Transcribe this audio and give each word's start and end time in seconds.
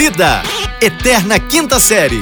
Vida, 0.00 0.42
Eterna 0.80 1.38
Quinta 1.38 1.78
Série. 1.78 2.20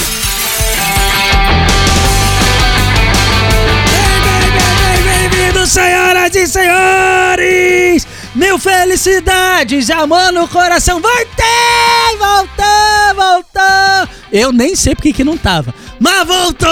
Bem-vindos, 5.04 5.71
senhoras 5.71 6.35
e 6.35 6.49
senhores! 6.49 8.04
Mil 8.35 8.59
felicidades, 8.59 9.91
amor 9.91 10.33
no 10.33 10.49
coração. 10.49 11.01
Voltei! 11.01 12.18
Voltou, 12.18 13.14
voltou! 13.14 14.14
Eu 14.32 14.50
nem 14.50 14.74
sei 14.74 14.96
porque 14.96 15.12
que 15.12 15.22
não 15.22 15.38
tava. 15.38 15.72
Mas 16.00 16.26
voltou! 16.26 16.68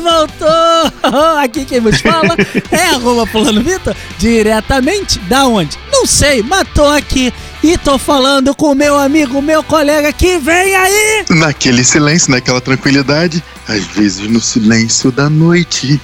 Voltou! 0.00 1.38
Aqui 1.42 1.64
quem 1.64 1.80
vos 1.80 2.00
fala 2.00 2.36
é 2.70 2.94
arroba 2.94 3.26
Fulano 3.26 3.64
Vitor, 3.64 3.96
diretamente 4.16 5.18
da 5.18 5.48
onde? 5.48 5.76
Não 5.90 6.06
sei, 6.06 6.44
tô 6.72 6.86
aqui 6.86 7.32
e 7.62 7.76
tô 7.76 7.98
falando 7.98 8.54
com 8.54 8.74
meu 8.74 8.98
amigo, 8.98 9.42
meu 9.42 9.62
colega 9.62 10.12
que 10.12 10.38
vem 10.38 10.74
aí! 10.74 11.24
Naquele 11.30 11.84
silêncio, 11.84 12.30
naquela 12.30 12.60
tranquilidade, 12.60 13.42
às 13.68 13.84
vezes 13.86 14.28
no 14.28 14.40
silêncio 14.40 15.12
da 15.12 15.28
noite, 15.28 16.00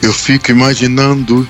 eu 0.00 0.12
fico 0.12 0.50
imaginando 0.50 1.46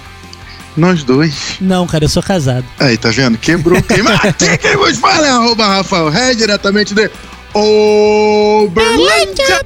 nós 0.77 1.05
dois. 1.05 1.34
Não, 1.60 1.87
cara, 1.87 2.05
eu 2.05 2.09
sou 2.09 2.23
casado. 2.23 2.65
Aí, 2.79 2.97
tá 2.97 3.10
vendo? 3.10 3.38
Quebrou 3.38 3.79
o 3.79 3.83
clima. 3.83 4.15
Aqui 4.23 4.57
quem 4.59 4.77
vos 4.77 4.99
fala 4.99 5.27
é 5.27 5.30
arroba 5.30 5.66
Rafael 5.66 6.09
Ré, 6.09 6.35
diretamente 6.35 6.95
de 6.95 7.10
Uberlândia, 7.55 9.65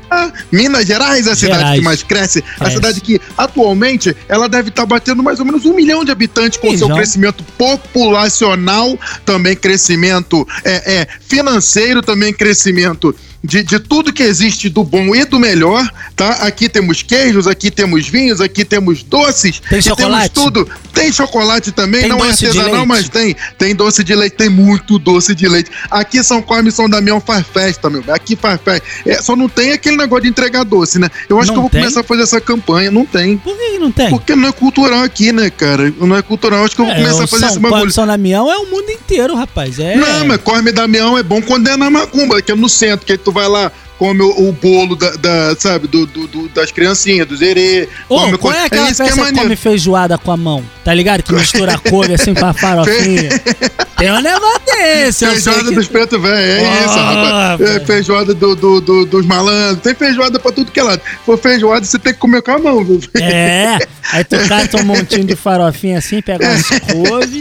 Minas 0.50 0.86
Gerais, 0.86 1.26
a 1.26 1.34
cidade 1.34 1.58
Gerais. 1.60 1.78
que 1.78 1.84
mais 1.84 2.02
cresce, 2.02 2.44
a 2.54 2.58
Cresce. 2.58 2.74
cidade 2.74 3.00
que 3.00 3.20
atualmente 3.36 4.16
ela 4.28 4.48
deve 4.48 4.68
estar 4.68 4.86
batendo 4.86 5.22
mais 5.22 5.38
ou 5.38 5.44
menos 5.44 5.64
um 5.64 5.74
milhão 5.74 6.04
de 6.04 6.10
habitantes 6.10 6.58
com 6.58 6.76
seu 6.76 6.88
crescimento 6.88 7.44
populacional, 7.58 8.98
também 9.24 9.56
crescimento 9.56 10.46
é, 10.64 11.00
é, 11.00 11.08
financeiro, 11.20 12.02
também 12.02 12.32
crescimento 12.32 13.14
de, 13.46 13.62
de 13.62 13.78
tudo 13.78 14.12
que 14.12 14.22
existe 14.22 14.68
do 14.68 14.82
bom 14.82 15.14
e 15.14 15.24
do 15.24 15.38
melhor, 15.38 15.88
tá? 16.16 16.30
Aqui 16.46 16.68
temos 16.68 17.02
queijos, 17.02 17.46
aqui 17.46 17.70
temos 17.70 18.08
vinhos, 18.08 18.40
aqui 18.40 18.64
temos 18.64 19.02
doces, 19.02 19.60
Tem 19.60 19.80
chocolate? 19.80 20.30
temos 20.30 20.52
tudo. 20.52 20.68
Tem 20.92 21.12
chocolate 21.12 21.70
também, 21.70 22.00
Tem 22.00 22.08
não 22.10 22.24
é 22.24 22.30
artesanal, 22.30 22.84
mas 22.84 23.08
tem. 23.08 23.36
Tem 23.56 23.74
doce 23.74 24.02
de 24.02 24.14
leite, 24.14 24.36
tem 24.36 24.48
muito 24.48 24.98
doce 24.98 25.34
de 25.34 25.46
leite. 25.46 25.70
Aqui 25.90 26.24
São 26.24 26.42
Carlos 26.42 26.74
e 26.74 26.76
São 26.76 26.88
Damião 26.88 27.20
faz 27.20 27.46
festa, 27.46 27.88
meu. 27.88 28.02
Aqui 28.12 28.34
faz 28.34 28.60
festa. 28.60 28.84
É, 29.04 29.22
só 29.22 29.36
não 29.36 29.48
tem 29.48 29.72
aquele 29.72 29.96
negócio 30.06 30.22
de 30.24 30.28
entregar 30.30 30.64
doce, 30.64 30.98
né? 30.98 31.08
Eu 31.28 31.38
acho 31.38 31.48
Não 31.48 31.54
que 31.54 31.58
eu 31.58 31.62
vou 31.62 31.70
tem? 31.70 31.80
começar 31.82 32.00
a 32.00 32.04
fazer 32.04 32.22
essa 32.22 32.40
campanha. 32.40 32.90
Não 32.90 33.04
tem. 33.04 33.36
Por 33.38 33.56
que 33.56 33.70
que 33.72 33.78
não 33.78 33.92
tem? 33.92 34.08
Porque 34.10 34.34
não 34.34 34.48
é 34.48 34.52
cultural 34.52 35.02
aqui, 35.02 35.32
né, 35.32 35.50
cara? 35.50 35.92
Não 36.00 36.16
é 36.16 36.22
cultural. 36.22 36.64
Acho 36.64 36.74
que 36.74 36.80
eu 36.80 36.86
vou 36.86 36.94
É, 36.94 36.98
começar 36.98 37.24
a 37.24 37.26
fazer 37.26 37.40
São 37.42 37.50
esse 37.50 37.58
bagulho. 37.58 37.90
São 37.92 38.06
Damião 38.06 38.50
é 38.50 38.56
o 38.56 38.66
mundo 38.66 38.90
inteiro, 38.90 39.34
rapaz. 39.34 39.78
É. 39.78 39.96
Não, 39.96 40.26
mas 40.26 40.38
Corme 40.42 40.72
Damião 40.72 41.18
é 41.18 41.22
bom 41.22 41.42
quando 41.42 41.68
é 41.68 41.76
na 41.76 41.90
macumba, 41.90 42.40
que 42.40 42.50
é 42.52 42.54
no 42.54 42.68
centro, 42.68 43.04
que 43.04 43.12
aí 43.12 43.18
tu 43.18 43.32
vai 43.32 43.48
lá, 43.48 43.70
come 43.98 44.22
o, 44.22 44.48
o 44.48 44.52
bolo 44.52 44.94
da, 44.96 45.10
da, 45.16 45.56
sabe, 45.58 45.86
do, 45.88 46.06
do- 46.06 46.26
do- 46.26 46.48
das 46.48 46.70
criancinhas, 46.70 47.26
dos 47.26 47.40
erê. 47.42 47.88
Ô, 48.08 48.20
come 48.20 48.38
qual 48.38 48.52
é 48.54 48.64
aquela 48.66 48.90
isso 48.90 49.02
festa 49.04 49.24
que, 49.26 49.32
come 49.32 49.56
feijoada 49.56 50.16
com 50.18 50.30
a 50.32 50.36
mão? 50.36 50.62
Tá 50.84 50.92
ligado? 50.94 51.22
Que 51.22 51.32
mistura 51.32 51.74
a 51.76 51.78
cor 51.78 52.10
assim 52.12 52.34
com 52.34 52.44
a 52.46 52.52
farofinha. 52.52 53.28
Tem 53.96 54.12
um 54.12 54.20
negócio 54.20 54.60
desse, 54.66 55.26
Feijoada 55.26 55.68
que... 55.70 55.74
dos 55.74 55.88
pretos 55.88 56.20
velho, 56.20 56.36
é 56.66 56.84
isso, 56.84 56.94
rapaz. 56.98 57.60
É, 57.62 57.80
feijoada 57.80 58.34
do, 58.34 58.54
do- 58.54 58.80
do- 58.80 59.06
dos 59.06 59.24
malandros. 59.24 59.82
Tem 59.82 59.94
feijoada 59.94 60.38
pra 60.38 60.52
tudo 60.52 60.70
que 60.70 60.78
é 60.78 60.82
lado. 60.82 61.00
Se 61.02 61.24
for 61.24 61.38
feijoada, 61.38 61.84
você 61.86 61.98
tem 61.98 62.12
que 62.12 62.18
comer 62.18 62.42
com 62.42 62.50
a 62.52 62.58
mão, 62.58 62.84
viu? 62.84 63.00
É, 63.20 63.78
aí 64.12 64.22
tu 64.24 64.36
cata 64.48 64.76
um 64.82 64.84
montinho 64.84 65.24
de 65.24 65.34
farofinha 65.34 65.98
assim, 65.98 66.20
pega 66.20 66.46
umas 66.46 66.68
couve. 66.92 67.38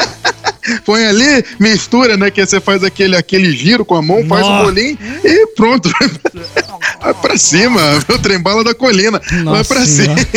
Põe 0.83 1.05
ali, 1.05 1.45
mistura, 1.59 2.17
né? 2.17 2.31
Que 2.31 2.41
aí 2.41 2.47
você 2.47 2.59
faz 2.59 2.83
aquele, 2.83 3.15
aquele 3.15 3.51
giro 3.51 3.83
com 3.85 3.95
a 3.95 4.01
mão, 4.01 4.25
faz 4.25 4.45
o 4.45 4.49
Nossa. 4.49 4.63
bolinho 4.63 4.97
e 5.23 5.47
pronto. 5.55 5.91
Vai 7.01 7.13
pra 7.13 7.37
cima, 7.37 7.81
o 8.09 8.17
trem-bala 8.17 8.63
da 8.63 8.73
colina. 8.73 9.21
Vai 9.29 9.43
Nossa 9.43 9.73
pra 9.75 9.85
cima. 9.85 10.15
Senhora. 10.15 10.27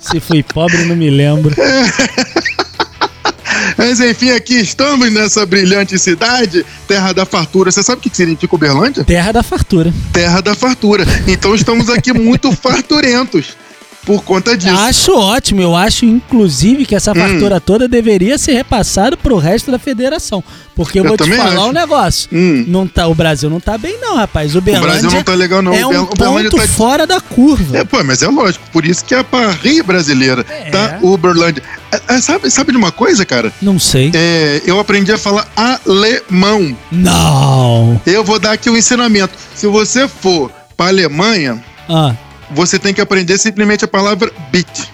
Se 0.00 0.20
fui 0.20 0.42
pobre, 0.42 0.84
não 0.84 0.96
me 0.96 1.10
lembro. 1.10 1.54
Mas 3.76 4.00
enfim, 4.00 4.30
aqui 4.30 4.54
estamos 4.54 5.12
nessa 5.12 5.44
brilhante 5.44 5.98
cidade, 5.98 6.64
terra 6.88 7.12
da 7.12 7.26
fartura. 7.26 7.70
Você 7.70 7.82
sabe 7.82 7.98
o 7.98 8.02
que 8.02 8.16
significa 8.16 8.54
Uberlândia? 8.54 9.04
Terra 9.04 9.32
da 9.32 9.42
fartura. 9.42 9.92
Terra 10.12 10.40
da 10.40 10.54
fartura. 10.54 11.04
Então 11.26 11.54
estamos 11.54 11.90
aqui 11.90 12.12
muito 12.12 12.50
farturentos 12.52 13.56
por 14.06 14.22
conta 14.22 14.56
disso. 14.56 14.74
Acho 14.74 15.12
ótimo, 15.18 15.60
eu 15.60 15.74
acho 15.76 16.06
inclusive 16.06 16.86
que 16.86 16.94
essa 16.94 17.10
Hum. 17.10 17.16
fartura 17.16 17.60
toda 17.60 17.86
deveria 17.88 18.38
ser 18.38 18.52
repassada 18.54 19.16
pro 19.16 19.36
resto 19.36 19.70
da 19.72 19.78
federação. 19.78 20.42
Porque 20.74 20.98
eu, 21.00 21.04
Eu 21.04 21.08
vou 21.08 21.16
te 21.16 21.30
falar 21.34 21.54
acho. 21.54 21.64
um 21.68 21.72
negócio. 21.72 22.28
Hum. 22.32 22.64
Não 22.68 22.86
tá, 22.86 23.06
o 23.08 23.14
Brasil 23.14 23.48
não 23.50 23.58
tá 23.58 23.76
bem, 23.78 23.98
não, 24.00 24.16
rapaz. 24.16 24.54
O 24.54 24.58
O 24.58 24.60
Brasil 24.60 25.10
não 25.10 25.22
tá 25.22 25.34
legal, 25.34 25.60
não. 25.62 25.72
é 25.74 25.84
O 25.86 25.90
um 25.90 26.02
o 26.02 26.06
ponto 26.06 26.56
tá 26.56 26.68
fora 26.68 27.06
da 27.06 27.18
curva. 27.20 27.78
É, 27.78 27.84
pô, 27.84 28.02
mas 28.04 28.22
é 28.22 28.28
lógico, 28.28 28.64
por 28.72 28.84
isso 28.84 29.04
que 29.04 29.14
é 29.14 29.18
a 29.18 29.24
Paris 29.24 29.80
brasileira, 29.82 30.44
É. 30.48 30.70
tá? 30.70 30.98
Uberlândia. 31.02 31.62
É, 31.90 32.14
é, 32.14 32.20
sabe, 32.20 32.50
sabe 32.50 32.72
de 32.72 32.78
uma 32.78 32.92
coisa, 32.92 33.24
cara? 33.24 33.50
Não 33.62 33.78
sei. 33.78 34.12
É, 34.14 34.60
eu 34.66 34.78
aprendi 34.78 35.10
a 35.12 35.18
falar 35.18 35.48
alemão. 35.56 36.76
Não. 36.92 38.00
Eu 38.06 38.22
vou 38.22 38.38
dar 38.38 38.52
aqui 38.52 38.68
um 38.70 38.76
ensinamento. 38.76 39.32
Se 39.54 39.66
você 39.66 40.06
for 40.06 40.50
pra 40.76 40.88
Alemanha, 40.88 41.62
Ah, 41.88 42.14
você 42.50 42.78
tem 42.78 42.92
que 42.94 43.00
aprender 43.00 43.38
simplesmente 43.38 43.84
a 43.84 43.88
palavra 43.88 44.30
bit. 44.50 44.90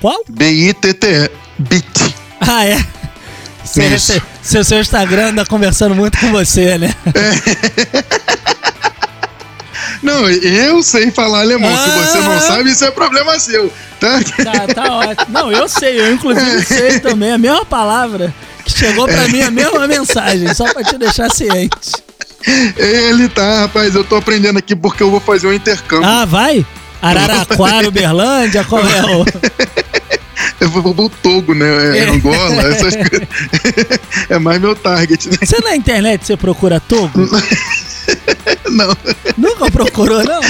qual? 0.00 0.22
B-I-T-T-E. 0.28 1.30
Bit. 1.58 2.14
Ah, 2.40 2.64
é. 2.64 2.78
Seu, 3.64 3.84
Isso. 3.94 4.12
seu, 4.12 4.22
seu, 4.42 4.64
seu 4.64 4.80
Instagram 4.80 5.30
anda 5.30 5.44
conversando 5.46 5.94
muito 5.94 6.18
com 6.18 6.30
você, 6.30 6.78
né? 6.78 6.94
Não, 10.02 10.28
eu 10.28 10.82
sei 10.82 11.10
falar 11.10 11.40
alemão. 11.40 11.70
Se 11.76 11.90
você 11.90 12.18
não 12.18 12.32
Ah. 12.32 12.40
sabe, 12.40 12.70
isso 12.70 12.84
é 12.84 12.90
problema 12.90 13.38
seu, 13.40 13.72
tá? 13.98 14.20
Tá, 14.44 14.74
tá 14.74 14.92
ótimo. 14.98 15.26
Não, 15.30 15.50
eu 15.50 15.68
sei, 15.68 15.98
eu 16.00 16.12
inclusive 16.12 16.64
sei 16.64 17.00
também 17.00 17.32
a 17.32 17.38
mesma 17.38 17.64
palavra 17.64 18.32
que 18.64 18.70
chegou 18.78 19.06
pra 19.06 19.26
mim, 19.28 19.40
a 19.42 19.50
mesma 19.50 19.86
mensagem, 19.88 20.52
só 20.54 20.72
pra 20.72 20.84
te 20.84 20.96
deixar 20.98 21.30
ciente. 21.32 21.92
Ele 22.76 23.28
tá, 23.28 23.62
rapaz, 23.62 23.94
eu 23.94 24.04
tô 24.04 24.16
aprendendo 24.16 24.58
aqui 24.58 24.76
porque 24.76 25.02
eu 25.02 25.10
vou 25.10 25.20
fazer 25.20 25.46
um 25.46 25.52
intercâmbio. 25.52 26.08
Ah, 26.08 26.24
vai? 26.24 26.64
Araraquara, 27.02 27.88
Uberlândia, 27.88 28.64
qual 28.64 28.82
é 28.86 29.02
o. 29.16 29.24
Eu 30.58 30.70
vou 30.70 30.94
pro 30.94 31.08
Togo, 31.08 31.54
né? 31.54 31.66
É, 31.98 31.98
É. 31.98 32.08
Angola, 32.08 32.62
essas 32.62 32.96
coisas. 32.96 33.28
É 34.30 34.38
mais 34.38 34.60
meu 34.60 34.74
target, 34.74 35.28
né? 35.28 35.36
Você 35.40 35.58
na 35.62 35.76
internet 35.76 36.26
você 36.26 36.36
procura 36.36 36.80
Togo? 36.80 37.28
Não. 38.70 38.96
Nunca 39.36 39.70
procurou, 39.70 40.24
não? 40.24 40.40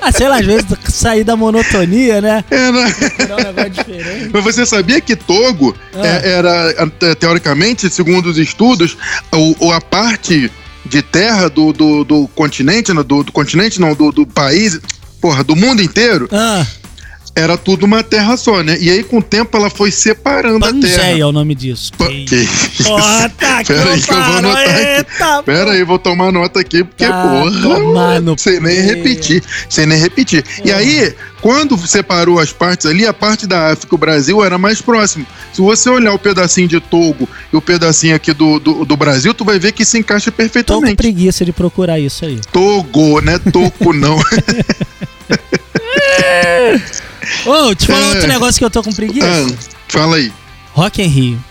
Ah, 0.00 0.12
sei 0.12 0.28
lá, 0.28 0.38
às 0.38 0.46
vezes 0.46 0.66
sair 0.88 1.24
da 1.24 1.36
monotonia, 1.36 2.20
né? 2.20 2.44
É, 2.50 2.72
né? 2.72 2.92
Procurar 3.16 3.34
um 3.40 3.44
negócio 3.44 3.70
diferente. 3.70 4.30
Mas 4.32 4.44
você 4.44 4.66
sabia 4.66 5.00
que 5.00 5.16
Togo 5.16 5.74
Ah. 5.94 6.06
é, 6.06 6.30
era, 6.32 6.74
é, 7.02 7.14
teoricamente, 7.14 7.88
segundo 7.90 8.26
os 8.26 8.38
estudos, 8.38 8.96
o, 9.32 9.66
o- 9.66 9.72
a 9.72 9.80
parte 9.80 10.50
de 10.84 11.00
terra 11.02 11.48
do, 11.48 11.72
do, 11.72 12.04
do 12.04 12.28
continente, 12.34 12.92
né, 12.92 13.02
do, 13.02 13.22
do 13.22 13.32
continente 13.32 13.80
não, 13.80 13.94
do, 13.94 14.12
do 14.12 14.26
país, 14.26 14.78
porra, 15.20 15.42
do 15.42 15.56
mundo 15.56 15.80
inteiro, 15.82 16.28
Ah, 16.30 16.66
era 17.36 17.56
tudo 17.58 17.84
uma 17.84 18.02
terra 18.02 18.36
só, 18.36 18.62
né? 18.62 18.76
E 18.80 18.88
aí, 18.90 19.02
com 19.02 19.18
o 19.18 19.22
tempo, 19.22 19.56
ela 19.56 19.68
foi 19.68 19.90
separando 19.90 20.64
a 20.64 20.68
terra. 20.72 20.80
Pangeia 20.80 21.22
é 21.22 21.26
o 21.26 21.32
nome 21.32 21.54
disso. 21.54 21.92
Pa- 21.98 22.06
Que 22.06 22.24
Que 22.24 22.36
isso? 22.36 22.90
Ó, 22.92 23.00
tá 23.30 23.62
Pera 23.66 23.90
aí 23.92 24.00
que 24.00 24.10
eu 24.12 24.22
vou 24.22 24.34
anotar 24.36 24.68
aqui. 24.68 24.80
eita, 24.80 25.42
Pera 25.42 25.70
aí, 25.72 25.84
vou 25.84 25.98
tomar 25.98 26.30
nota 26.30 26.60
aqui, 26.60 26.84
porque, 26.84 27.04
Tá, 27.06 27.22
porra, 27.22 27.60
tomar 27.60 28.20
no 28.20 28.38
sem 28.38 28.60
nem 28.60 28.80
repetir, 28.80 29.42
sem 29.68 29.84
nem 29.84 29.98
repetir. 29.98 30.44
E 30.64 30.70
aí, 30.72 31.12
quando 31.40 31.76
separou 31.86 32.38
as 32.38 32.52
partes 32.52 32.86
ali, 32.86 33.04
a 33.04 33.12
parte 33.12 33.46
da 33.48 33.72
África, 33.72 33.94
o 33.94 33.98
Brasil 33.98 34.44
era 34.44 34.56
mais 34.56 34.80
próximo. 34.80 35.26
Se 35.52 35.60
você 35.60 35.90
olhar 35.90 36.12
o 36.14 36.18
pedacinho 36.18 36.68
de 36.68 36.78
Togo 36.80 37.28
e 37.52 37.56
o 37.56 37.60
pedacinho 37.60 38.14
aqui 38.14 38.32
do, 38.32 38.60
do, 38.60 38.84
do 38.84 38.96
Brasil, 38.96 39.34
tu 39.34 39.44
vai 39.44 39.58
ver 39.58 39.72
que 39.72 39.84
se 39.84 39.98
encaixa 39.98 40.26
Tô 40.30 40.32
com 40.32 40.36
perfeitamente. 40.36 40.94
preguiça 40.96 41.44
de 41.44 41.52
procurar 41.52 41.98
isso 41.98 42.24
aí. 42.24 42.38
Togo, 42.52 43.20
né? 43.20 43.38
Toco 43.52 43.92
não. 43.92 44.18
Ô, 47.46 47.74
te 47.74 47.86
falar 47.86 48.06
É. 48.06 48.08
outro 48.10 48.28
negócio 48.28 48.58
que 48.58 48.64
eu 48.64 48.70
tô 48.70 48.82
com 48.82 48.92
preguiça. 48.92 49.26
Ah, 49.26 49.54
fala 49.88 50.16
aí. 50.16 50.32
Rock 50.72 51.02
in 51.02 51.06
Rio. 51.06 51.44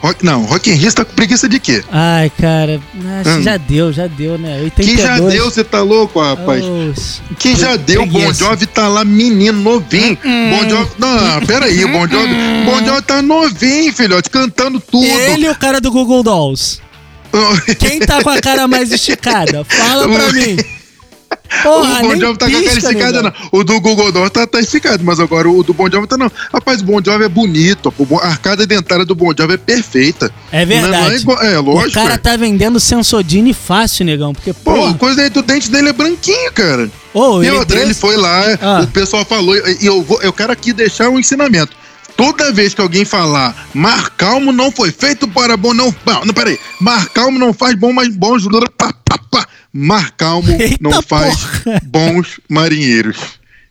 Rock, 0.00 0.24
não, 0.24 0.44
Rock 0.44 0.70
in 0.70 0.74
Rio 0.74 0.90
você 0.90 0.96
tá 0.96 1.04
com 1.04 1.14
preguiça 1.14 1.48
de 1.48 1.58
quê? 1.58 1.82
Ai, 1.90 2.30
cara, 2.38 2.80
Hum. 2.94 3.42
já 3.42 3.56
deu, 3.56 3.92
já 3.92 4.06
deu, 4.06 4.36
né? 4.38 4.60
82. 4.62 4.86
Quem 4.86 4.96
já 5.06 5.18
deu, 5.18 5.44
você 5.50 5.64
tá 5.64 5.80
louco, 5.80 6.20
rapaz? 6.20 6.62
Oxe. 6.64 7.20
Quem 7.38 7.56
já 7.56 7.76
deu, 7.76 8.02
o 8.02 8.06
Bon. 8.06 8.32
Jovi 8.32 8.66
tá 8.66 8.86
lá 8.88 9.04
menino, 9.04 9.58
novinho. 9.60 10.16
Bon 10.50 10.68
Jovi. 10.68 10.90
Não, 10.98 11.40
peraí, 11.46 11.82
o 11.84 11.88
Bon 11.88 12.06
Jovi. 12.06 12.34
Bon 12.66 12.84
Jovi 12.84 13.02
tá 13.02 13.22
novinho, 13.22 13.92
filhote, 13.92 14.28
cantando 14.30 14.78
tudo. 14.78 15.06
Ele 15.06 15.46
e 15.46 15.50
o 15.50 15.56
cara 15.56 15.80
do 15.80 15.90
Google 15.90 16.22
Dolls. 16.22 16.78
Quem 17.78 17.98
tá 18.00 18.22
com 18.22 18.30
a 18.30 18.38
cara 18.40 18.68
mais 18.68 18.92
esticada? 18.92 19.64
Fala 19.64 20.08
pra 20.08 20.32
mim. 20.32 20.56
Porra, 21.62 22.00
o 22.00 22.02
Bon 22.02 22.16
Jovi 22.16 22.38
tá 22.38 22.46
com 22.46 22.56
aquela 22.56 22.72
pisca, 22.74 22.90
esticada, 22.90 23.22
não. 23.22 23.32
O 23.52 23.64
do 23.64 23.80
Google 23.80 24.12
Dolls 24.12 24.30
tá, 24.30 24.46
tá 24.46 24.60
esticado, 24.60 25.04
mas 25.04 25.20
agora 25.20 25.48
o 25.48 25.62
do 25.62 25.72
Bon 25.72 25.90
Jovi 25.90 26.06
tá 26.06 26.16
não. 26.16 26.30
Rapaz, 26.52 26.80
o 26.80 26.84
Bon 26.84 27.00
Jovi 27.04 27.24
é 27.24 27.28
bonito. 27.28 27.92
A 28.20 28.26
arcada 28.26 28.66
dentária 28.66 29.04
do 29.04 29.14
Bon 29.14 29.32
Jovi 29.36 29.54
é 29.54 29.56
perfeita. 29.56 30.30
É 30.52 30.64
verdade. 30.64 31.24
Não, 31.24 31.34
não 31.34 31.42
é, 31.42 31.54
é, 31.54 31.58
lógico. 31.58 31.90
O 31.90 31.92
cara 31.92 32.14
é. 32.14 32.18
tá 32.18 32.36
vendendo 32.36 32.78
Sensodine 32.80 33.52
fácil, 33.52 34.04
negão. 34.04 34.32
Porque, 34.32 34.52
Pô, 34.52 34.74
pô. 34.74 34.86
a 34.86 34.94
coisa 34.94 35.28
do 35.30 35.42
dente 35.42 35.70
dele 35.70 35.88
é 35.90 35.92
branquinho, 35.92 36.52
cara. 36.52 36.90
Ô, 37.14 37.42
e 37.42 37.46
ele 37.46 37.56
outra, 37.56 37.80
ele 37.80 37.94
foi 37.94 38.16
lá, 38.16 38.44
Ah. 38.60 38.80
o 38.82 38.86
pessoal 38.88 39.24
falou, 39.24 39.56
e 39.56 39.86
eu, 39.86 40.02
vou, 40.02 40.20
eu 40.20 40.32
quero 40.32 40.52
aqui 40.52 40.72
deixar 40.72 41.08
um 41.08 41.18
ensinamento. 41.18 41.74
Toda 42.16 42.50
vez 42.50 42.72
que 42.72 42.80
alguém 42.80 43.04
falar, 43.04 43.68
Mar 43.74 44.10
Calmo 44.16 44.50
não 44.50 44.72
foi 44.72 44.90
feito 44.90 45.28
para 45.28 45.56
bom, 45.56 45.74
não. 45.74 45.94
Não, 46.04 46.24
não 46.24 46.32
peraí. 46.34 46.58
Mar 46.80 47.08
Calmo 47.10 47.38
não 47.38 47.52
faz 47.52 47.74
bom, 47.74 47.92
mas 47.92 48.16
bons. 48.16 48.44
Pá, 48.76 48.92
pá, 49.04 49.18
pá. 49.30 49.46
Mar 49.76 50.10
Calmo 50.16 50.50
Eita 50.60 50.78
não 50.80 51.02
faz 51.02 51.36
porra. 51.36 51.80
bons 51.84 52.40
marinheiros. 52.48 53.18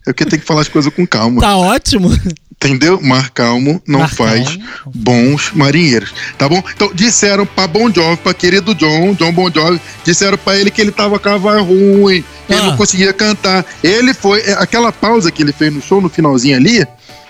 É 0.08 0.12
porque 0.14 0.26
tem 0.26 0.40
que 0.40 0.46
falar 0.46 0.62
as 0.62 0.68
coisas 0.68 0.94
com 0.94 1.06
calma. 1.06 1.42
Tá 1.42 1.58
ótimo. 1.58 2.10
Entendeu? 2.52 3.02
Mar 3.02 3.32
Calmo 3.32 3.82
não 3.88 4.00
Mar 4.02 4.10
faz 4.14 4.46
Calmo. 4.48 4.64
bons 4.94 5.52
marinheiros. 5.54 6.14
Tá 6.38 6.48
bom? 6.48 6.62
Então, 6.74 6.92
disseram 6.94 7.46
pra 7.46 7.68
Bon 7.68 7.92
Jovi, 7.92 8.18
pra 8.18 8.34
querido 8.34 8.74
John, 8.76 9.14
John 9.16 9.32
Bon 9.34 9.50
Jovi, 9.52 9.82
disseram 10.04 10.38
pra 10.38 10.56
ele 10.56 10.70
que 10.72 10.80
ele 10.80 10.92
tava 10.92 11.18
com 11.20 11.30
a 11.30 11.38
voz 11.38 11.62
ruim, 11.62 12.24
que 12.48 12.54
ele 12.54 12.62
Ah. 12.62 12.66
não 12.68 12.78
conseguia 12.78 13.12
cantar. 13.14 13.66
Ele 13.84 14.14
foi. 14.14 14.42
é, 14.42 14.54
Aquela 14.54 14.92
pausa 14.92 15.32
que 15.32 15.42
ele 15.44 15.52
fez 15.52 15.74
no 15.74 15.82
show, 15.82 16.00
no 16.00 16.08
finalzinho 16.10 16.56
ali. 16.56 16.86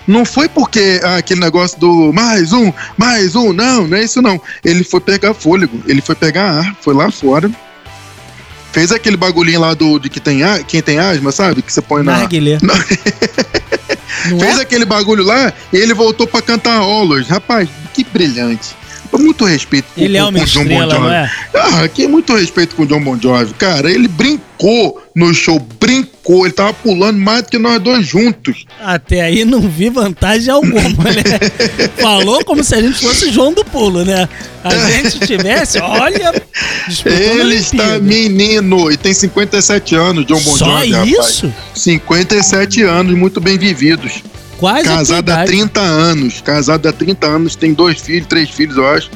Não 0.07 0.23
foi 0.23 0.47
porque 0.47 0.99
ah, 1.03 1.15
aquele 1.17 1.39
negócio 1.39 1.79
do 1.79 2.13
mais 2.13 2.53
um, 2.53 2.71
mais 2.95 3.35
um, 3.35 3.51
não, 3.51 3.87
não 3.87 3.97
é 3.97 4.03
isso 4.03 4.21
não. 4.21 4.39
Ele 4.63 4.83
foi 4.83 4.99
pegar 4.99 5.33
fôlego, 5.33 5.81
ele 5.87 5.99
foi 6.01 6.13
pegar 6.13 6.51
ar, 6.59 6.75
foi 6.81 6.93
lá 6.93 7.09
fora, 7.09 7.49
fez 8.75 8.91
aquele 8.91 9.15
bagulhinho 9.15 9.61
lá 9.61 9.73
do 9.73 9.97
de 9.97 10.09
que 10.09 10.19
tem 10.19 10.43
a- 10.43 10.59
quem 10.61 10.81
tem 10.81 10.99
asma, 10.99 11.31
sabe? 11.31 11.61
Que 11.61 11.71
você 11.71 11.81
põe 11.81 12.03
na. 12.03 12.17
Narguilé. 12.19 12.59
Não 14.29 14.39
Fez 14.39 14.57
é? 14.57 14.61
aquele 14.61 14.85
bagulho 14.85 15.23
lá 15.23 15.53
e 15.71 15.77
ele 15.77 15.93
voltou 15.93 16.25
pra 16.27 16.41
cantar 16.41 16.77
Always. 16.77 17.27
Rapaz, 17.27 17.69
que 17.93 18.03
brilhante. 18.03 18.69
Muito 19.17 19.45
respeito 19.45 19.85
com, 19.95 20.01
Ele 20.01 20.17
é 20.17 20.23
uma 20.23 20.33
com 20.33 20.39
o 20.39 20.45
John 20.45 20.65
Bon 20.65 20.71
estrela, 20.71 20.95
Jovi. 20.95 21.05
não 21.07 21.13
é? 21.13 21.31
Ah, 21.55 21.87
que 21.87 22.05
muito 22.05 22.35
respeito 22.35 22.75
com 22.75 22.83
o 22.83 22.85
John 22.85 22.99
Bon 23.01 23.17
Jovi. 23.17 23.53
Cara, 23.53 23.89
ele 23.89 24.09
brincou 24.09 25.01
no 25.15 25.33
show, 25.33 25.57
brincou. 25.79 26.45
Ele 26.45 26.53
tava 26.53 26.73
pulando 26.73 27.17
mais 27.17 27.43
do 27.43 27.49
que 27.49 27.57
nós 27.57 27.79
dois 27.81 28.05
juntos. 28.05 28.65
Até 28.81 29.21
aí 29.21 29.45
não 29.45 29.61
vi 29.61 29.89
vantagem 29.89 30.49
alguma, 30.51 30.81
né? 31.11 31.23
Falou 32.01 32.43
como 32.43 32.61
se 32.61 32.75
a 32.75 32.81
gente 32.81 32.99
fosse 32.99 33.31
João 33.31 33.53
do 33.53 33.63
Pulo, 33.63 34.03
né? 34.03 34.27
A 34.63 34.75
gente 34.91 35.19
tivesse, 35.19 35.79
olha, 35.79 36.33
Ele 37.05 37.55
está 37.55 37.99
menino 37.99 38.91
e 38.91 38.97
tem 38.97 39.13
57 39.13 39.95
anos, 39.95 40.25
John 40.25 40.39
Bon 40.41 40.55
Só 40.57 40.65
Jovi. 40.85 40.91
rapaz. 40.91 41.29
isso? 41.29 41.53
57 41.73 42.83
anos, 42.83 43.17
muito 43.17 43.39
bem 43.41 43.57
vividos. 43.57 44.23
Quase 44.57 44.83
Casado 44.85 45.29
há 45.29 45.33
idade. 45.33 45.47
30 45.51 45.79
anos. 45.81 46.41
Casado 46.41 46.87
há 46.87 46.93
30 46.93 47.27
anos, 47.27 47.55
tem 47.55 47.73
dois 47.73 47.99
filhos, 47.99 48.27
três 48.27 48.49
filhos, 48.49 48.77
eu 48.77 48.87
acho. 48.87 49.09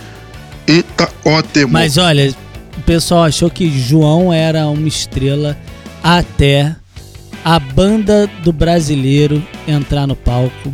E 0.67 0.83
tá 0.83 1.07
ótimo. 1.23 1.69
Mas 1.71 1.97
olha, 1.97 2.33
o 2.77 2.81
pessoal 2.81 3.23
achou 3.23 3.49
que 3.49 3.69
João 3.71 4.33
era 4.33 4.67
uma 4.67 4.87
estrela 4.87 5.57
até 6.03 6.75
a 7.43 7.57
banda 7.59 8.29
do 8.43 8.51
brasileiro 8.51 9.41
entrar 9.67 10.05
no 10.05 10.15
palco 10.15 10.73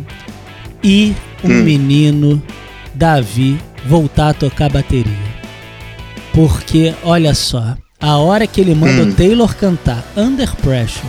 e 0.82 1.14
o 1.42 1.46
Hum. 1.48 1.62
menino 1.62 2.42
Davi 2.94 3.58
voltar 3.86 4.30
a 4.30 4.34
tocar 4.34 4.68
bateria. 4.70 5.25
Porque, 6.36 6.94
olha 7.02 7.34
só, 7.34 7.74
a 7.98 8.16
hora 8.18 8.46
que 8.46 8.60
ele 8.60 8.74
manda 8.74 9.02
Hum. 9.02 9.08
o 9.08 9.12
Taylor 9.14 9.54
cantar 9.56 10.04
Under 10.14 10.54
Pressure 10.56 11.08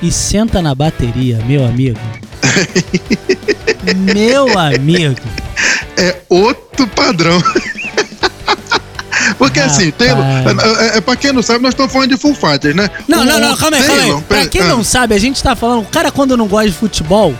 e 0.00 0.12
senta 0.12 0.62
na 0.62 0.72
bateria, 0.74 1.38
meu 1.46 1.66
amigo. 1.66 1.98
meu 4.14 4.56
amigo. 4.58 5.16
é 5.96 6.16
outro 6.28 6.86
padrão. 6.86 7.42
Porque 9.36 9.60
assim, 9.60 9.90
Taylor, 9.90 10.22
Rapaz. 10.24 10.58
é, 10.58 10.84
é, 10.94 10.96
é, 10.98 11.00
pra 11.00 11.16
quem 11.16 11.32
não 11.32 11.42
sabe, 11.42 11.62
nós 11.62 11.72
estamos 11.74 11.92
falando 11.92 12.10
de 12.10 12.16
Full 12.16 12.34
Fighters, 12.34 12.74
né? 12.74 12.88
Não, 13.06 13.22
O- 13.22 13.24
não, 13.24 13.38
não, 13.40 13.56
calma 13.56 13.76
aí, 13.76 13.82
calma 13.82 14.00
Taylor, 14.00 14.16
aí. 14.18 14.22
Pra 14.24 14.46
quem 14.46 14.62
ah, 14.62 14.68
não 14.68 14.84
sabe, 14.84 15.14
a 15.14 15.18
gente 15.18 15.42
tá 15.42 15.54
falando, 15.56 15.82
o 15.82 15.86
cara 15.86 16.10
quando 16.12 16.36
não 16.36 16.46
gosta 16.46 16.68
de 16.68 16.74
futebol, 16.76 17.34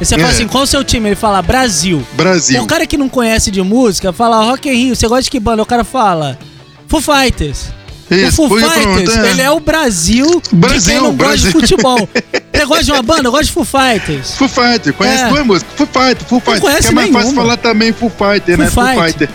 você 0.00 0.14
fala 0.16 0.28
É. 0.28 0.30
assim, 0.30 0.46
qual 0.46 0.62
o 0.62 0.66
seu 0.66 0.82
time? 0.84 1.08
Ele 1.08 1.16
fala 1.16 1.42
Brasil. 1.42 2.06
Brasil. 2.14 2.62
O 2.62 2.66
cara 2.66 2.86
que 2.86 2.96
não 2.96 3.08
conhece 3.08 3.50
de 3.50 3.60
música 3.62 4.12
fala 4.12 4.42
Rock 4.44 4.68
in 4.68 4.72
Rio, 4.74 4.96
você 4.96 5.08
gosta 5.08 5.24
de 5.24 5.30
que 5.30 5.40
banda? 5.40 5.60
O 5.62 5.66
cara 5.66 5.82
fala 5.84 6.38
Foo 6.88 7.00
Fighters. 7.00 7.66
o 8.10 8.14
Isso, 8.14 8.36
Foo 8.36 8.48
foi 8.48 8.62
Fighters, 8.62 9.16
é. 9.16 9.30
ele 9.30 9.42
é 9.42 9.50
o 9.50 9.60
Brasil, 9.60 10.42
de 10.50 10.56
Brasil, 10.56 10.92
quem 10.94 11.02
não 11.02 11.14
gosta 11.14 11.36
de 11.36 11.42
Brasil. 11.42 11.60
futebol. 11.60 12.08
Você 12.58 12.64
gosta 12.64 12.84
de 12.84 12.92
uma 12.92 13.02
banda? 13.02 13.28
Eu 13.28 13.30
gosto 13.32 13.44
de 13.46 13.52
Foo 13.52 13.64
Fighters. 13.64 14.34
Full 14.36 14.48
Fighter, 14.48 14.92
conhece 14.94 15.22
É. 15.24 15.28
duas 15.28 15.46
músicas. 15.46 15.74
Full 15.76 15.86
Fighter, 15.86 16.26
Full 16.26 16.40
Fighter. 16.40 16.60
conhece 16.60 16.82
que 16.82 16.88
é 16.88 16.90
mais 16.90 17.10
fácil 17.12 17.34
falar 17.34 17.56
também 17.58 17.92
Full 17.92 18.10
Fighter, 18.10 18.56
Full 18.56 18.64
né? 18.64 18.70
Full 18.70 18.84
Fight. 18.84 19.12
Fighter. 19.12 19.28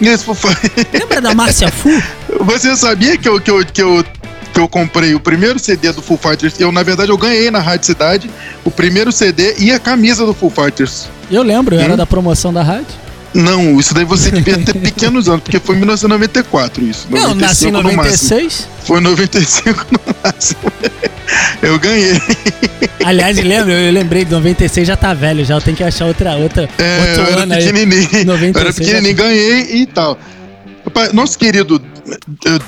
Isso, 0.00 0.24
Full 0.24 0.34
Fighter. 0.34 0.86
Lembra 0.92 1.20
da 1.20 1.34
Márcia 1.34 1.70
Fu? 1.70 1.88
Você 2.40 2.74
sabia 2.76 3.16
que 3.16 3.28
eu, 3.28 3.40
que, 3.40 3.50
eu, 3.50 3.64
que, 3.64 3.82
eu, 3.82 4.04
que 4.52 4.58
eu 4.60 4.66
comprei 4.68 5.14
o 5.14 5.20
primeiro 5.20 5.58
CD 5.58 5.92
do 5.92 6.02
Full 6.02 6.18
Fighters? 6.18 6.58
Eu, 6.58 6.72
na 6.72 6.82
verdade, 6.82 7.10
eu 7.12 7.18
ganhei 7.18 7.50
na 7.50 7.60
Rádio 7.60 7.86
Cidade 7.86 8.28
o 8.64 8.70
primeiro 8.70 9.12
CD 9.12 9.54
e 9.58 9.70
a 9.70 9.78
camisa 9.78 10.26
do 10.26 10.34
Full 10.34 10.50
Fighters. 10.50 11.06
Eu 11.30 11.42
lembro, 11.42 11.76
eu 11.76 11.80
era 11.80 11.94
Hum? 11.94 11.96
da 11.96 12.06
promoção 12.06 12.52
da 12.52 12.62
rádio. 12.62 13.03
Não, 13.34 13.80
isso 13.80 13.92
daí 13.92 14.04
você 14.04 14.30
devia 14.30 14.56
ter 14.58 14.74
pequenos 14.78 15.28
anos, 15.28 15.42
porque 15.42 15.58
foi 15.58 15.74
em 15.74 15.78
1994 15.80 16.84
isso. 16.84 17.08
Eu 17.10 17.34
nasci 17.34 17.66
em 17.66 17.72
95 17.72 17.82
no 17.82 17.92
máximo. 17.96 18.30
96. 18.40 18.68
Foi 18.84 19.00
95 19.00 19.86
no 19.90 20.00
máximo. 20.22 20.60
Eu 21.62 21.78
ganhei. 21.78 22.20
Aliás, 23.04 23.36
lembra? 23.42 23.72
Eu 23.72 23.92
lembrei 23.92 24.24
de 24.24 24.30
96 24.30 24.86
já 24.86 24.96
tá 24.96 25.14
velho, 25.14 25.44
já 25.44 25.54
eu 25.54 25.60
tenho 25.60 25.76
que 25.76 25.82
achar 25.82 26.04
outra, 26.04 26.34
outra, 26.36 26.68
É, 26.78 26.96
eu 26.98 27.08
outro 27.08 27.32
era 27.32 27.42
ano 27.42 27.54
aí. 27.54 27.64
pequenininho. 27.64 28.08
Eu 28.12 28.24
96 28.26 28.56
era 28.56 28.72
pequenininho, 28.72 29.16
ganhei 29.16 29.60
e 29.82 29.86
tal. 29.86 30.18
Nosso 31.14 31.38
querido 31.38 31.80
eu 32.44 32.58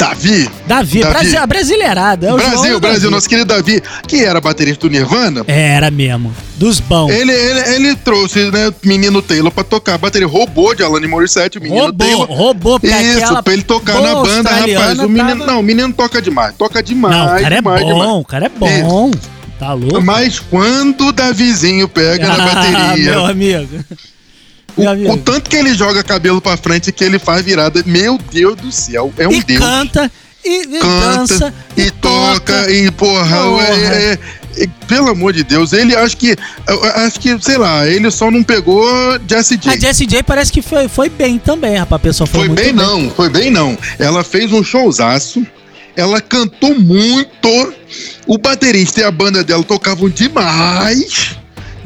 Davi, 0.00 0.50
Davi, 0.66 1.00
Davi. 1.00 1.12
Brasil, 1.12 1.46
brasileirado. 1.46 2.26
É 2.26 2.32
Brasil, 2.32 2.80
Brasil, 2.80 3.00
Davi. 3.02 3.10
nosso 3.10 3.28
querido 3.28 3.54
Davi, 3.54 3.82
que 4.06 4.24
era 4.24 4.40
baterista 4.40 4.88
do 4.88 4.90
Nirvana, 4.92 5.44
Era 5.46 5.90
mesmo. 5.90 6.34
Dos 6.56 6.80
bons. 6.80 7.10
ele, 7.10 7.32
ele, 7.32 7.60
ele 7.74 7.96
trouxe, 7.96 8.50
né, 8.50 8.68
o 8.68 8.74
menino 8.88 9.20
Taylor 9.22 9.50
pra 9.52 9.62
tocar 9.64 9.94
a 9.94 9.98
bateria. 9.98 10.26
Roubou 10.26 10.74
de 10.74 10.82
Alanis 10.82 11.08
Morissette, 11.08 11.58
o 11.58 11.62
menino 11.62 11.80
Roubou, 11.82 12.06
Taylor. 12.06 12.26
roubou, 12.26 12.80
porque 12.80 12.94
Isso, 12.96 13.42
pra 13.42 13.52
ele 13.52 13.62
tocar 13.62 14.00
na 14.00 14.14
banda, 14.16 14.50
rapaz. 14.50 14.98
O 14.98 15.08
menino, 15.08 15.38
tava- 15.40 15.52
Não, 15.52 15.60
o 15.60 15.62
menino 15.62 15.92
toca 15.92 16.20
demais. 16.22 16.54
Toca 16.56 16.82
demais. 16.82 17.14
Não, 17.16 17.24
o 17.24 17.40
cara 17.40 17.54
é 17.54 17.58
demais, 17.58 17.80
bom, 17.82 17.88
demais. 17.92 18.10
o 18.12 18.24
cara 18.24 18.46
é 18.46 18.48
bom. 18.48 19.10
Tá 19.58 19.72
louco? 19.74 20.00
Mas 20.02 20.38
quando 20.38 21.08
o 21.08 21.12
Davizinho 21.12 21.86
pega 21.88 22.26
na 22.28 22.34
Ah, 22.42 22.54
bateria, 22.54 23.10
meu 23.12 23.26
amigo. 23.26 23.84
O, 24.76 25.12
o 25.12 25.16
tanto 25.18 25.48
que 25.50 25.56
ele 25.56 25.74
joga 25.74 26.02
cabelo 26.02 26.40
pra 26.40 26.56
frente 26.56 26.92
que 26.92 27.04
ele 27.04 27.18
faz 27.18 27.44
virada, 27.44 27.82
meu 27.86 28.18
Deus 28.30 28.56
do 28.56 28.70
céu, 28.72 29.12
é 29.18 29.26
um 29.28 29.32
e 29.32 29.42
Deus. 29.42 29.60
canta, 29.60 30.10
e, 30.44 30.62
e 30.62 30.80
Canta, 30.80 31.16
dança, 31.16 31.54
e, 31.76 31.90
toca, 31.90 32.70
e 32.72 32.90
porra, 32.90 33.36
Porra. 33.42 33.64
é- 33.68 34.12
é- 34.56 34.62
é- 34.62 34.68
pelo 34.88 35.08
amor 35.10 35.32
de 35.32 35.44
Deus, 35.44 35.72
ele 35.72 35.94
acho 35.94 36.16
que, 36.16 36.34
acho 36.96 37.20
que, 37.20 37.38
sei 37.40 37.56
lá, 37.58 37.86
ele 37.86 38.10
só 38.10 38.30
não 38.30 38.42
pegou 38.42 38.88
Jessie 39.28 39.56
J. 39.56 39.70
A 39.70 39.78
Jessie 39.78 40.06
J 40.06 40.22
parece 40.22 40.50
que 40.50 40.62
foi, 40.62 40.88
foi 40.88 41.08
bem 41.08 41.38
também, 41.38 41.76
rapaz. 41.76 42.00
A 42.00 42.02
pessoa 42.02 42.26
foi, 42.26 42.40
Foi 42.40 42.48
muito 42.48 42.62
bem, 42.62 42.72
não, 42.72 43.10
foi 43.10 43.28
bem 43.28 43.50
não. 43.50 43.78
Ela 43.98 44.24
fez 44.24 44.50
um 44.52 44.62
showzaço, 44.64 45.46
ela 45.94 46.20
cantou 46.20 46.74
muito, 46.78 47.74
o 48.26 48.38
baterista 48.38 49.00
e 49.00 49.04
a 49.04 49.10
banda 49.10 49.44
dela 49.44 49.62
tocavam 49.62 50.08
demais. 50.08 51.36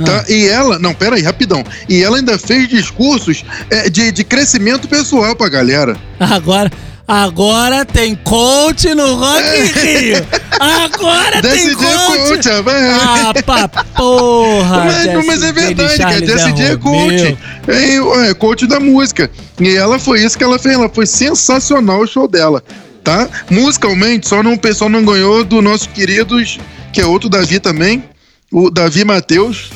Tá? 0.03 0.25
E 0.29 0.49
ela, 0.49 0.79
não, 0.79 0.93
pera 0.95 1.17
aí, 1.17 1.23
rapidão. 1.23 1.63
E 1.89 2.03
ela 2.03 2.17
ainda 2.17 2.39
fez 2.39 2.69
discursos 2.69 3.45
é, 3.71 3.89
de, 3.89 4.11
de 4.11 4.25
crescimento 4.25 4.89
pessoal 4.89 5.37
pra 5.37 5.49
galera. 5.49 5.97
Agora, 6.19 6.71
agora 7.07 7.85
tem 7.85 8.15
coach 8.17 8.93
no 8.95 9.15
Rock 9.15 9.43
in 9.43 9.81
Rio. 9.81 10.27
Agora 10.59 11.43
tem 11.43 11.51
Jessie 11.53 11.77
J 11.77 12.07
coach. 12.07 12.29
coach, 12.29 12.49
rapaz. 12.49 12.85
Ah, 13.03 13.33
pra 13.45 13.69
porra. 13.69 14.85
Mas, 14.85 15.27
mas 15.27 15.43
é 15.43 15.53
verdade, 15.53 15.99
cara. 15.99 16.11
Charles 16.11 16.31
Jessie 16.31 16.53
J 16.53 16.65
é 16.65 16.77
coach. 16.77 17.39
É, 17.69 18.31
é 18.31 18.35
coach 18.35 18.67
da 18.67 18.81
música. 18.81 19.31
E 19.61 19.77
ela 19.77 19.99
foi 19.99 20.23
isso 20.23 20.37
que 20.37 20.45
ela 20.45 20.59
fez. 20.59 20.75
Ela 20.75 20.89
foi 20.89 21.07
sensacional 21.07 22.01
o 22.01 22.07
show 22.07 22.27
dela. 22.27 22.63
Tá? 23.03 23.29
Musicalmente, 23.51 24.27
só 24.27 24.43
não, 24.43 24.55
o 24.55 24.59
pessoal 24.59 24.89
não 24.89 25.05
ganhou 25.05 25.45
do 25.45 25.61
nossos 25.61 25.87
queridos, 25.87 26.59
que 26.91 27.03
é 27.03 27.05
outro 27.05 27.29
Davi 27.29 27.61
também, 27.61 28.03
o 28.51 28.71
Davi 28.71 29.05
Matheus. 29.05 29.71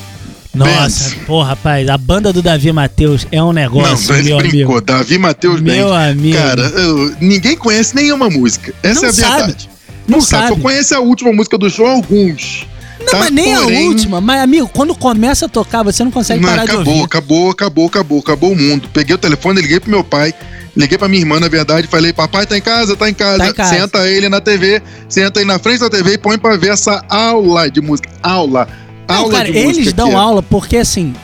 Nossa, 0.54 0.70
Bands. 1.10 1.14
porra, 1.26 1.48
rapaz, 1.50 1.88
a 1.88 1.98
banda 1.98 2.32
do 2.32 2.40
Davi 2.42 2.72
Matheus 2.72 3.26
é 3.30 3.42
um 3.42 3.52
negócio, 3.52 4.08
não, 4.12 4.18
ele 4.18 4.28
meu 4.30 4.38
brincou. 4.38 4.60
amigo. 4.76 4.80
Davi 4.80 5.18
Matheus 5.18 5.60
Meu 5.60 5.88
Band. 5.88 6.08
amigo. 6.10 6.36
Cara, 6.36 6.62
eu- 6.62 7.14
ninguém 7.20 7.56
conhece 7.56 7.94
nenhuma 7.94 8.28
música. 8.30 8.72
Essa 8.82 9.00
Não 9.02 9.06
é 9.06 9.10
a 9.10 9.12
sabe. 9.12 9.36
verdade. 9.36 9.70
Não 10.08 10.18
Não 10.18 10.24
sabe. 10.24 10.42
sabe. 10.48 10.56
Só 10.56 10.62
conhece 10.62 10.94
a 10.94 11.00
última 11.00 11.32
música 11.32 11.58
do 11.58 11.68
show, 11.70 11.86
alguns. 11.86 12.66
Não, 13.12 13.18
mas 13.20 13.30
nem 13.30 13.54
Porém- 13.54 13.86
a 13.86 13.88
última. 13.88 14.20
Mas, 14.20 14.40
amigo, 14.42 14.68
quando 14.68 14.94
começa 14.94 15.46
a 15.46 15.48
tocar, 15.48 15.82
você 15.84 16.02
não 16.02 16.10
consegue 16.10 16.40
Não, 16.42 16.48
parar 16.48 16.64
de 16.64 16.70
acabou, 16.72 16.92
ouvir. 16.94 17.04
acabou, 17.04 17.50
acabou, 17.50 17.86
acabou, 17.86 18.18
acabou 18.20 18.52
o 18.52 18.56
mundo. 18.56 18.88
Peguei 18.92 19.14
o 19.14 19.18
telefone, 19.18 19.60
liguei 19.60 19.78
pro 19.78 19.90
meu 19.90 20.02
pai, 20.02 20.34
liguei 20.76 20.98
pra 20.98 21.06
minha 21.08 21.20
irmã, 21.22 21.38
na 21.38 21.46
verdade, 21.48 21.86
falei, 21.86 22.12
papai 22.12 22.44
tá 22.46 22.58
em 22.58 22.60
casa, 22.60 22.96
tá 22.96 23.08
em 23.08 23.14
casa. 23.14 23.38
Tá 23.38 23.48
em 23.48 23.52
casa. 23.54 23.74
Senta 23.76 24.08
ele 24.08 24.28
na 24.28 24.40
TV, 24.40 24.82
senta 25.08 25.38
aí 25.40 25.46
na 25.46 25.58
frente 25.60 25.78
da 25.80 25.88
TV 25.90 26.14
e 26.14 26.18
põe 26.18 26.36
pra 26.38 26.56
ver 26.56 26.70
essa 26.72 27.04
aula 27.08 27.70
de 27.70 27.80
música. 27.80 28.08
Aula. 28.22 28.66
Aula 29.08 29.32
cara, 29.32 29.50
de 29.50 29.58
eles 29.58 29.92
dão 29.92 30.08
aqui. 30.08 30.16
aula 30.16 30.42
porque 30.42 30.76
assim. 30.76 31.14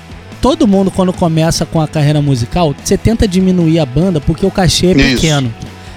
Todo 0.40 0.66
mundo, 0.66 0.90
quando 0.90 1.10
começa 1.10 1.64
com 1.64 1.80
a 1.80 1.88
carreira 1.88 2.20
musical, 2.20 2.74
você 2.84 2.98
tenta 2.98 3.26
diminuir 3.26 3.78
a 3.78 3.86
banda 3.86 4.20
porque 4.20 4.44
o 4.44 4.50
cachê 4.50 4.88
é 4.88 4.90
Isso. 4.92 5.14
pequeno. 5.14 5.54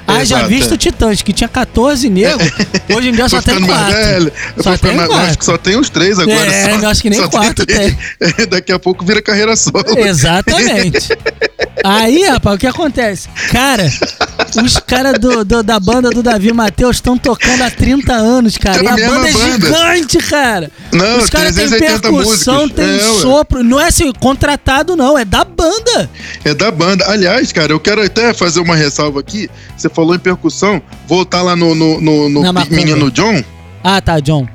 Haja 0.08 0.36
Exato, 0.38 0.48
visto 0.48 0.74
é. 0.74 0.78
Titãs, 0.78 1.22
que 1.22 1.34
tinha 1.34 1.50
14 1.50 2.10
negros, 2.10 2.50
hoje 2.96 3.10
em 3.10 3.12
dia 3.12 3.28
só 3.28 3.42
tem 3.42 3.60
4. 3.62 3.94
velho. 3.94 4.32
Eu 4.56 4.64
Só 4.64 4.78
tem 4.78 4.96
mais- 4.96 5.10
quatro. 5.10 5.26
Acho 5.28 5.38
que 5.38 5.44
só 5.46 5.58
tem 5.58 5.76
uns 5.78 5.90
três 5.90 6.18
agora. 6.18 6.46
É, 6.50 6.64
só, 6.64 6.80
eu 6.82 6.90
acho 6.90 7.02
que 7.02 7.10
nem 7.10 7.28
quatro 7.28 7.66
três. 7.66 7.94
Daqui 8.50 8.72
a 8.72 8.80
pouco 8.80 9.04
vira 9.04 9.22
carreira 9.22 9.54
solo. 9.58 9.84
Exatamente. 9.98 11.10
Aí, 11.96 12.24
rapaz, 12.28 12.56
o 12.56 12.60
que 12.60 12.68
acontece? 12.68 13.28
Cara, 13.52 13.90
os 14.64 14.78
caras 14.80 15.14
da 15.66 15.80
banda 15.80 16.10
do 16.10 16.22
Davi 16.22 16.52
Matheus 16.52 16.98
estão 16.98 17.18
tocando 17.18 17.62
há 17.64 17.70
30 17.72 18.14
anos, 18.14 18.58
cara. 18.58 18.84
E 18.84 18.88
a 18.88 18.92
banda 18.96 19.30
é 19.30 19.34
banda. 19.34 19.52
gigante, 19.68 20.18
cara. 20.20 20.72
Não, 20.92 21.18
os 21.20 21.30
caras 21.30 21.56
têm 21.56 21.68
380 21.68 22.02
percussão, 22.02 22.70
tem 22.70 22.96
É, 22.96 23.00
sopro. 23.00 23.64
Não 23.64 23.80
é 23.80 23.88
assim, 23.88 24.12
contratado, 24.14 24.96
não. 24.96 25.18
É 25.18 25.24
da 25.26 25.44
banda. 25.44 26.10
É 26.44 26.54
da 26.54 26.72
banda. 26.72 27.06
Aliás, 27.10 27.52
cara, 27.52 27.72
eu 27.72 27.80
quero 27.80 28.04
até 28.04 28.34
fazer 28.34 28.60
uma 28.60 28.76
ressalva 28.76 29.20
aqui. 29.20 29.50
Você 29.78 29.90
falou 29.90 30.16
em 30.16 30.20
percussão. 30.20 30.82
Voltar 31.08 31.42
lá 31.42 31.56
no, 31.56 31.74
no, 31.76 32.02
no- 32.02 32.30
no 32.30 32.54
menino 32.70 33.10
John. 33.12 33.44
Ah, 33.84 34.02
tá, 34.02 34.20
John. 34.20 34.48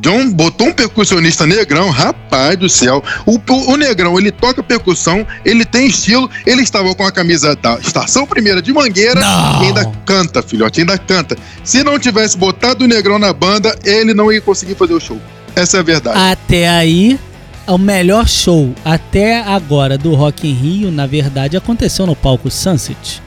John 0.00 0.30
botou 0.32 0.68
um 0.68 0.72
percussionista 0.72 1.46
negrão, 1.46 1.90
rapaz 1.90 2.56
do 2.56 2.68
céu. 2.68 3.02
O, 3.26 3.34
o, 3.36 3.72
o 3.72 3.76
negrão, 3.76 4.18
ele 4.18 4.32
toca 4.32 4.62
percussão, 4.62 5.26
ele 5.44 5.64
tem 5.64 5.86
estilo, 5.86 6.28
ele 6.46 6.62
estava 6.62 6.94
com 6.94 7.04
a 7.04 7.12
camisa 7.12 7.54
da 7.54 7.74
Estação 7.74 8.26
Primeira 8.26 8.62
de 8.62 8.72
Mangueira 8.72 9.20
Não. 9.20 9.62
e 9.62 9.66
ainda 9.66 9.92
canta, 10.06 10.42
filhote, 10.42 10.80
ainda 10.80 10.96
canta. 10.96 11.36
Se 11.62 11.84
não 11.84 11.98
tivesse 11.98 12.36
botado 12.36 12.84
o 12.84 12.88
negrão 12.88 13.18
na 13.18 13.32
banda, 13.32 13.78
ele 13.84 14.14
não 14.14 14.32
ia 14.32 14.40
conseguir 14.40 14.74
fazer 14.74 14.94
o 14.94 15.00
show. 15.00 15.20
Essa 15.54 15.76
é 15.78 15.80
a 15.80 15.82
verdade. 15.82 16.18
Até 16.18 16.68
aí, 16.68 17.18
o 17.66 17.76
melhor 17.76 18.26
show 18.26 18.74
até 18.84 19.40
agora 19.42 19.98
do 19.98 20.14
Rock 20.14 20.48
in 20.48 20.54
Rio, 20.54 20.90
na 20.90 21.06
verdade, 21.06 21.56
aconteceu 21.56 22.06
no 22.06 22.16
palco 22.16 22.50
Sunset. 22.50 23.22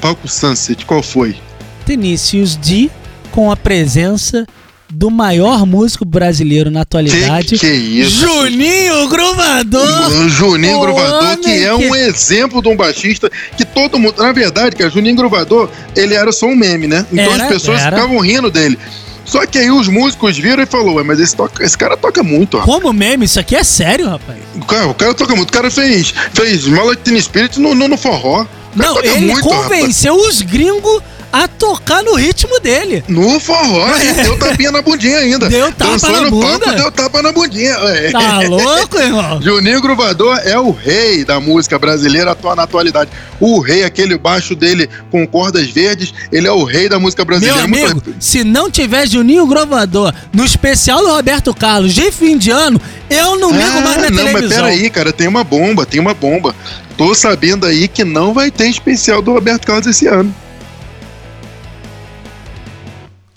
Palco 0.00 0.28
Sunset, 0.28 0.84
qual 0.84 1.02
foi? 1.02 1.36
Tenícius 1.84 2.56
D 2.56 2.90
com 3.30 3.50
a 3.50 3.56
presença 3.56 4.46
do 4.88 5.10
maior 5.10 5.66
músico 5.66 6.04
brasileiro 6.04 6.70
na 6.70 6.82
atualidade, 6.82 7.48
Que, 7.50 7.58
que 7.58 7.66
isso? 7.66 8.20
Juninho 8.20 9.08
Gruvador. 9.08 10.28
Juninho 10.28 10.80
Gruvador, 10.80 11.36
que 11.38 11.48
é 11.50 11.76
que- 11.76 11.86
um 11.88 11.94
exemplo 11.94 12.62
de 12.62 12.68
um 12.68 12.76
baixista 12.76 13.30
que 13.56 13.64
todo 13.64 13.98
mundo. 13.98 14.14
Na 14.18 14.32
verdade, 14.32 14.76
cara, 14.76 14.90
Juninho 14.90 15.16
Gruvador, 15.16 15.68
ele 15.94 16.14
era 16.14 16.30
só 16.32 16.46
um 16.46 16.54
meme, 16.56 16.86
né? 16.86 17.04
Então 17.12 17.32
Era, 17.32 17.44
as 17.44 17.48
pessoas 17.52 17.80
era. 17.80 17.96
ficavam 17.96 18.18
rindo 18.20 18.50
dele. 18.50 18.78
Só 19.24 19.44
que 19.44 19.58
aí 19.58 19.70
os 19.72 19.88
músicos 19.88 20.38
viram 20.38 20.62
e 20.62 20.66
falou, 20.66 20.94
"Ué, 20.94 21.02
mas 21.02 21.18
esse, 21.18 21.34
toca- 21.34 21.64
esse 21.64 21.76
cara 21.76 21.96
toca 21.96 22.22
muito, 22.22 22.58
rapaz. 22.58 22.72
Como 22.80 22.92
meme? 22.92 23.24
Isso 23.24 23.40
aqui 23.40 23.56
é 23.56 23.64
sério, 23.64 24.08
rapaz. 24.08 24.38
O 24.54 24.64
cara, 24.64 24.86
o 24.86 24.94
cara 24.94 25.14
toca 25.14 25.34
muito. 25.34 25.48
O 25.48 25.52
cara 25.52 25.68
fez, 25.68 26.14
fez 26.32 26.64
Mala 26.66 26.94
Teen 26.94 27.20
Spirit 27.20 27.58
no, 27.58 27.74
no, 27.74 27.88
no 27.88 27.96
forró. 27.96 28.46
Não, 28.76 29.00
ele 29.02 29.26
muito, 29.32 29.48
rapaz. 29.48 29.62
convenceu 29.64 30.14
os 30.14 30.42
gringos 30.42 31.02
a 31.44 31.48
tocar 31.48 32.02
no 32.02 32.14
ritmo 32.14 32.58
dele. 32.60 33.04
No 33.08 33.38
forró, 33.38 33.86
e 33.98 34.12
deu 34.24 34.38
tapinha 34.38 34.72
na 34.72 34.80
bundinha 34.82 35.18
ainda. 35.18 35.48
Deu 35.48 35.70
tapa 35.72 35.92
Dançou 35.92 36.10
na 36.12 36.20
no 36.22 36.30
bunda? 36.30 36.58
palco, 36.58 36.74
deu 36.80 36.90
tapa 36.92 37.22
na 37.22 37.32
bundinha. 37.32 37.72
É. 37.72 38.10
Tá 38.10 38.40
louco, 38.40 38.98
irmão? 38.98 39.40
Juninho 39.42 39.80
Gruvador 39.80 40.38
é 40.44 40.58
o 40.58 40.70
rei 40.70 41.24
da 41.24 41.38
música 41.40 41.78
brasileira 41.78 42.36
na 42.56 42.62
atualidade. 42.62 43.10
O 43.38 43.60
rei, 43.60 43.84
aquele 43.84 44.16
baixo 44.16 44.54
dele 44.54 44.88
com 45.10 45.26
cordas 45.26 45.68
verdes, 45.68 46.12
ele 46.32 46.46
é 46.46 46.52
o 46.52 46.64
rei 46.64 46.88
da 46.88 46.98
música 46.98 47.22
Meu 47.22 47.26
brasileira. 47.26 47.64
amigo, 47.64 47.90
Muito- 48.02 48.14
se 48.18 48.42
não 48.42 48.70
tiver 48.70 49.06
Juninho 49.06 49.46
Grovador 49.46 50.14
no 50.32 50.44
especial 50.44 51.00
do 51.00 51.08
Roberto 51.10 51.54
Carlos 51.54 51.94
de 51.94 52.10
fim 52.10 52.38
de 52.38 52.50
ano, 52.50 52.80
eu 53.10 53.38
não 53.38 53.50
ligo 53.50 53.80
mais 53.82 53.96
minha 53.96 54.06
Ah, 54.06 54.10
não, 54.10 54.22
mas 54.24 54.32
televisão. 54.32 54.64
peraí, 54.64 54.90
cara, 54.90 55.12
tem 55.12 55.28
uma 55.28 55.44
bomba, 55.44 55.84
tem 55.84 56.00
uma 56.00 56.14
bomba. 56.14 56.54
Tô 56.96 57.14
sabendo 57.14 57.66
aí 57.66 57.88
que 57.88 58.04
não 58.04 58.32
vai 58.32 58.50
ter 58.50 58.68
especial 58.68 59.20
do 59.20 59.32
Roberto 59.32 59.66
Carlos 59.66 59.86
esse 59.86 60.06
ano. 60.06 60.34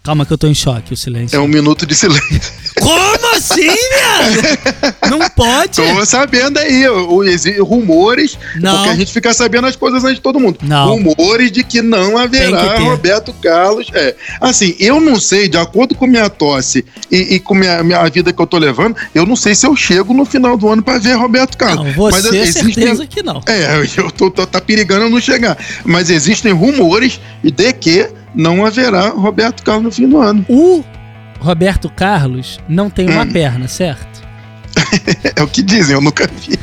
Calma 0.09 0.25
que 0.25 0.33
eu 0.33 0.39
tô 0.39 0.47
em 0.47 0.55
choque, 0.55 0.91
o 0.91 0.97
silêncio. 0.97 1.35
É 1.35 1.39
um 1.39 1.47
minuto 1.47 1.85
de 1.85 1.93
silêncio. 1.93 2.51
Como 2.81 3.35
assim, 3.35 3.61
viado? 3.61 4.97
Não 5.07 5.18
pode. 5.39 5.69
Tô 5.75 6.05
sabendo 6.05 6.57
aí, 6.59 6.85
rumores, 7.59 8.37
Não. 8.55 8.75
porque 8.75 8.89
a 8.89 8.95
gente 8.95 9.11
fica 9.11 9.33
sabendo 9.33 9.67
as 9.67 9.75
coisas 9.75 10.03
antes 10.03 10.15
de 10.17 10.21
todo 10.21 10.39
mundo. 10.39 10.57
Não. 10.61 10.89
Rumores 10.95 11.51
de 11.51 11.63
que 11.63 11.81
não 11.81 12.17
haverá 12.17 12.75
que. 12.75 12.83
Roberto 12.83 13.33
Carlos. 13.41 13.87
É. 13.93 14.15
Assim, 14.41 14.75
eu 14.79 14.99
não 14.99 15.19
sei, 15.19 15.47
de 15.47 15.57
acordo 15.57 15.95
com 15.95 16.05
minha 16.07 16.29
tosse 16.29 16.85
e, 17.11 17.35
e 17.35 17.39
com 17.39 17.55
minha, 17.55 17.83
minha 17.83 17.99
a 17.99 18.09
vida 18.09 18.31
que 18.33 18.41
eu 18.41 18.47
tô 18.47 18.57
levando, 18.57 18.95
eu 19.13 19.25
não 19.25 19.35
sei 19.35 19.53
se 19.55 19.65
eu 19.65 19.75
chego 19.75 20.13
no 20.13 20.25
final 20.25 20.57
do 20.57 20.67
ano 20.69 20.81
pra 20.83 20.97
ver 20.97 21.13
Roberto 21.15 21.57
Carlos. 21.57 21.85
Não, 21.87 21.93
você, 21.93 22.21
Mas 22.21 22.33
existem- 22.33 22.73
certeza 22.73 23.05
que 23.07 23.21
não. 23.23 23.41
É, 23.47 23.81
eu 23.97 24.11
tô, 24.11 24.29
tô- 24.31 24.45
tá 24.47 24.59
perigando 24.61 25.05
eu 25.05 25.09
não 25.09 25.19
chegar. 25.21 25.57
Mas 25.85 26.09
existem 26.09 26.51
rumores 26.51 27.19
de 27.43 27.73
que 27.73 28.07
não 28.35 28.65
haverá 28.65 29.09
Roberto 29.09 29.63
Carlos 29.63 29.83
no 29.85 29.91
fim 29.91 30.07
do 30.07 30.17
ano. 30.19 30.45
O 30.49 30.83
Roberto 31.39 31.89
Carlos 31.89 32.59
não 32.67 32.89
tem 32.89 33.09
uma 33.09 33.23
Hum. 33.23 33.31
perna, 33.31 33.67
certo? 33.67 34.18
É 35.35 35.41
o 35.43 35.47
que 35.47 35.61
dizem, 35.61 35.95
eu 35.95 36.01
nunca 36.01 36.27
vi. 36.27 36.57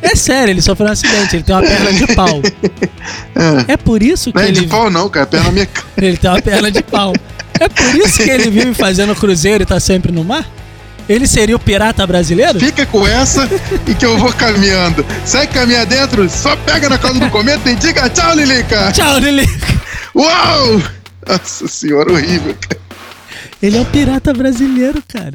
É 0.00 0.14
sério, 0.14 0.52
ele 0.52 0.62
sofreu 0.62 0.88
um 0.88 0.92
acidente, 0.92 1.36
ele 1.36 1.42
tem 1.42 1.54
uma 1.54 1.62
perna 1.62 1.92
de 1.92 2.06
pau. 2.14 2.40
É 3.68 3.76
por 3.76 4.02
isso 4.02 4.32
que 4.32 4.38
Não 4.38 4.44
é 4.44 4.48
ele, 4.48 4.60
de 4.60 4.66
pau, 4.66 4.90
não, 4.90 5.08
cara. 5.08 5.26
Perna 5.26 5.50
mecânica. 5.50 5.84
ele 6.04 6.16
tem 6.16 6.30
uma 6.30 6.42
perna 6.42 6.70
de 6.70 6.82
pau. 6.82 7.12
É 7.58 7.68
por 7.68 7.94
isso 7.94 8.22
que 8.22 8.28
ele 8.30 8.50
vive 8.50 8.74
fazendo 8.74 9.14
cruzeiro 9.14 9.62
e 9.62 9.66
tá 9.66 9.78
sempre 9.80 10.12
no 10.12 10.24
mar? 10.24 10.48
Ele 11.08 11.26
seria 11.26 11.56
o 11.56 11.58
pirata 11.58 12.06
brasileiro? 12.06 12.60
Fica 12.60 12.84
com 12.84 13.06
essa 13.06 13.48
e 13.86 13.94
que 13.94 14.04
eu 14.04 14.18
vou 14.18 14.32
caminhando. 14.32 15.06
Sai 15.24 15.46
caminhar 15.46 15.86
dentro, 15.86 16.28
só 16.28 16.54
pega 16.56 16.88
na 16.88 16.98
cauda 16.98 17.18
do 17.20 17.30
cometa 17.30 17.70
e 17.70 17.74
diga 17.76 18.08
tchau, 18.10 18.34
Lilica. 18.34 18.92
Tchau, 18.92 19.18
Lili. 19.18 19.48
Uau! 20.14 20.82
Nossa 21.26 21.66
senhora, 21.68 22.12
horrível. 22.12 22.54
cara. 22.60 22.80
Ele 23.62 23.76
é 23.78 23.80
o 23.80 23.84
pirata 23.86 24.32
brasileiro, 24.34 25.02
cara. 25.08 25.34